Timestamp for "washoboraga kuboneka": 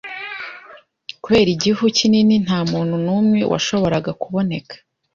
3.51-4.75